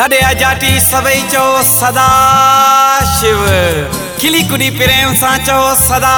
ॾाढे 0.00 0.16
अजाटी 0.26 0.78
सभई 0.80 1.20
चओ 1.32 1.50
सदा 1.64 2.06
शिव। 3.10 3.42
खिली 4.20 4.42
कुड़ी 4.48 4.70
प्रेम 4.78 5.12
सां 5.16 5.36
चओ 5.44 5.74
सदा 5.80 6.16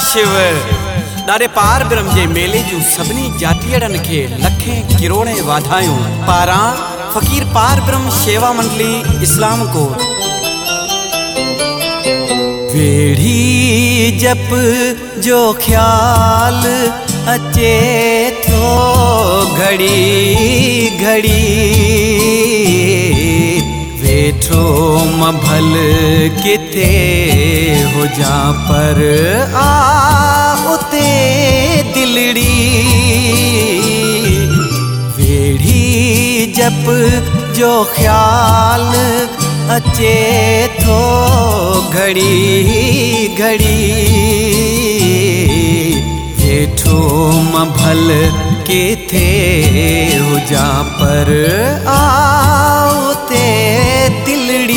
शिव। 0.00 0.34
ॾाढे 1.30 1.46
पार 1.56 1.84
ब्रह्म 1.88 2.14
जे 2.14 2.26
मेले 2.34 2.58
जूं 2.70 2.80
सभिनी 2.90 3.24
जातीअड़नि 3.40 3.98
खे 4.08 4.20
लखे 4.42 4.76
किरोड़े 4.92 5.40
वाधायूं। 5.48 5.96
पारां 6.26 6.66
फ़कीर 7.14 7.44
पार 7.54 7.80
ब्रह्म 7.88 8.10
शेवा 8.18 8.52
मंडली 8.52 8.92
इस्लाम 9.24 9.64
कोट 9.72 9.98
वेड़ी 12.74 14.18
जप 14.20 14.48
जो 15.24 15.40
ख्याल 15.62 16.62
اچي 17.32 17.78
ٿو 18.44 18.68
گهڙي 19.58 20.90
گهڙي. 21.00 21.46
ويٺو 24.00 24.64
مان 25.18 25.36
ڀل 25.44 25.74
ڪٿي 26.44 26.88
هجان 27.94 28.52
پر 28.68 28.98
آ 29.62 29.68
اتي 30.72 31.12
دلڙي 31.94 32.58
ويڙي 35.16 36.46
جپ 36.56 36.90
جو 37.58 37.72
خيال 37.94 38.86
اچي 39.76 40.18
ٿو 40.82 41.00
گهڙي 41.94 42.38
گهڙي 43.38 44.79
महल 47.90 48.10
के 48.66 48.84
थे 49.10 49.28
हो 50.16 50.38
जा 50.50 50.66
पर 50.98 51.30
आओते 51.88 53.40
तिलड़ी। 54.26 54.76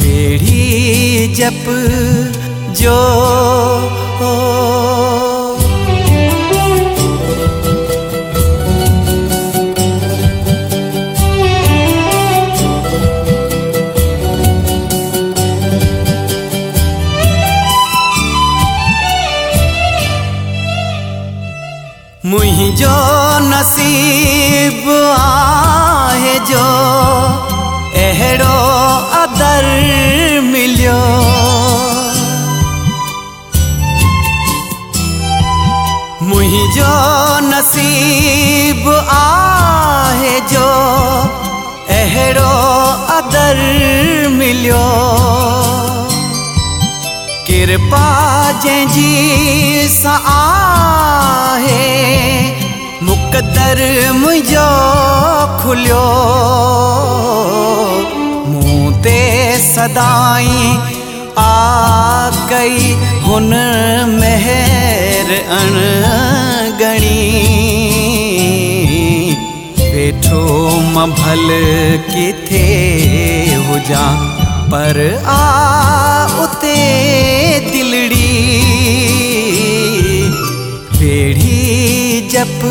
वेड़ी 0.00 1.34
जप 1.38 1.64
जो 2.80 2.98
हो 4.20 4.34
मुंहिंजो 22.30 22.94
नसीब 23.40 24.86
आहे 25.08 26.32
जो 26.48 26.62
अहिड़ो 28.04 28.56
अदर 29.18 29.66
मिलियो। 30.46 30.96
मुंहिंजो 36.30 36.90
नसीब 37.50 38.88
आहे 39.18 40.34
जो 40.54 40.68
अहिड़ो 42.00 42.50
अदर 43.18 43.62
मिलियो। 44.38 44.84
कृपा 47.48 48.06
जंहिंजी 48.64 49.88
सां 49.92 50.18
आहे 50.34 51.85
منهنجو 53.66 54.68
کليو. 55.62 56.04
مون 58.50 59.02
تي 59.02 59.58
سدائين 59.58 60.78
آ 61.36 62.30
گئي 62.50 62.96
هن 63.26 63.50
مهر 64.20 65.26
ويٺو 69.94 70.44
مان 70.94 71.10
ڀل 71.18 71.50
ڪٿي 72.08 72.64
هجان 73.68 74.16
پر 74.70 75.00
آ 75.26 75.40
اتي 76.44 76.80
دلڙي 77.72 78.32
ويڙي 81.00 82.20
جپ 82.32 82.64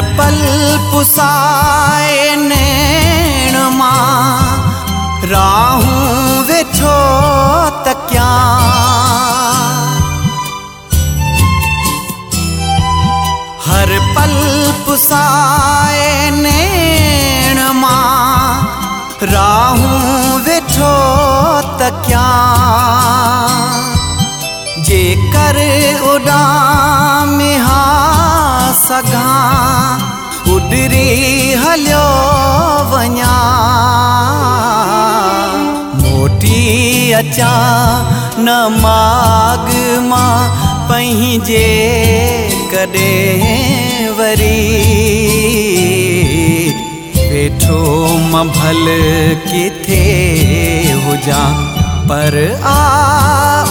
पल 0.00 0.38
पुसाए 0.92 2.36
नैण 2.36 3.54
माँ, 3.76 4.58
राहूं 5.24 6.42
वेठो 6.44 6.96
तकिया। 7.84 8.28
हर 13.66 13.98
पल 14.16 14.34
पुसाए 14.86 16.30
नैण 16.30 17.72
माँ, 17.72 18.62
राहूं 19.22 20.40
वेठो 20.40 20.94
तकिया। 21.78 22.26
जेकर 24.78 25.56
उॾाम 26.02 26.16
हा 26.16 26.17
سگهان 28.88 29.98
اڏري 30.52 31.08
هليو 31.62 32.08
وڃان. 32.92 33.26
موٽي 36.02 36.62
اچان 37.14 38.44
نه 38.44 38.58
ماگ 38.84 39.68
مان 40.10 40.40
پنهنجي 40.88 41.70
ڪڏهن 42.72 44.18
وري. 44.18 44.64
ويٺو 47.30 47.80
مان 48.30 48.46
ڀل 48.58 48.86
ڪٿي 49.50 50.04
هجان 51.06 51.54
پر 52.08 52.34
آ 52.74 52.78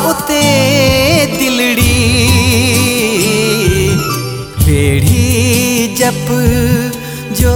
اتي 0.10 0.46
جپ 6.08 6.30
جو 7.40 7.56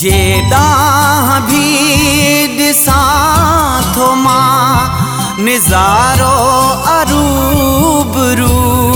جي 0.00 0.18
ڏانهن 0.50 1.40
به 1.48 1.64
ڏسان 2.58 3.82
ٿو 3.94 4.08
مان 4.24 5.44
نظارو 5.46 6.34
اروبرو 6.96 8.95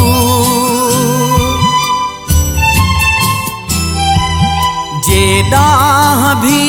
ڏانهن 5.51 6.35
به 6.43 6.61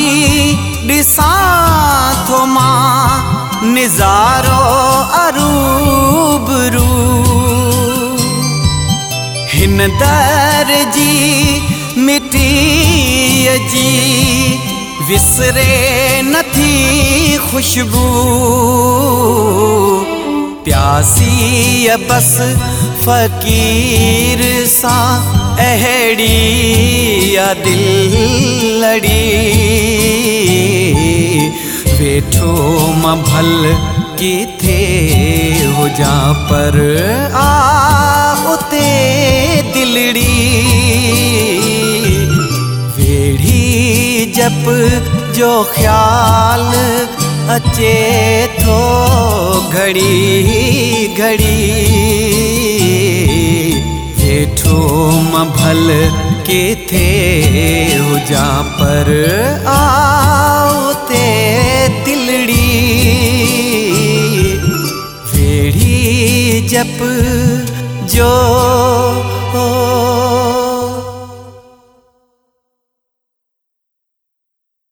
ڏسان 0.88 2.14
ٿو 2.26 2.38
مان 2.54 3.10
نظارو 3.74 4.62
اروبرو 5.22 6.94
هن 9.54 9.78
در 10.00 10.70
جي 10.94 11.60
مٽيءَ 12.06 13.58
جي 13.72 14.58
وسري 15.08 16.22
نٿي 16.22 17.38
خوشبو. 17.50 18.08
پياسي 20.64 21.88
بس 22.08 22.32
فقير 23.04 24.40
سان 24.80 25.41
अहिड़ी 25.60 27.36
दिल 27.64 27.82
लड़ी 28.82 29.24
वेठो 31.98 32.52
माँ 33.02 33.16
भल 33.22 33.50
किथे 34.18 34.78
हो 35.76 35.88
जा 35.98 36.16
पर 36.50 36.76
आ 37.34 37.44
उते 38.52 38.90
दिलड़ी। 39.74 40.36
वेड़ी 42.96 44.32
जप 44.36 44.64
जो 45.36 45.52
ख्याल 45.74 46.68
अचे 47.56 47.96
थो 48.58 48.80
घड़ी 49.70 51.06
घड़ी। 51.18 52.71
ठो 54.58 54.76
मभल 55.10 55.88
के 56.46 56.62
थे 56.86 57.08
उजा 58.12 58.46
पर 58.78 59.10
आओते 59.68 61.24
तिलड़ी। 62.04 62.70
वेड़ी 65.32 66.68
जप 66.68 66.98
जो 68.14 68.32
ओ 69.62 69.91